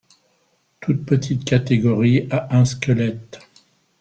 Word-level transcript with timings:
Toute 0.79 1.05
petite 1.05 1.45
catégorie 1.45 2.25
a 2.31 2.57
un 2.57 2.65
squelette. 2.65 3.37